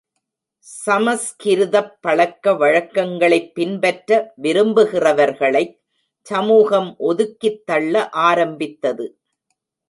சமஸ்கிருதப் 0.85 1.91
பழக்க 2.01 2.53
வழக்கங்களைப் 2.53 3.51
பின்பற்ற 3.53 4.33
விரும்புகிறவர்களைச் 4.41 5.75
சமூகம் 6.27 6.95
ஒதுக்கித் 6.99 7.65
தள்ள 7.65 8.09
ஆரம்பித்தது. 8.09 9.07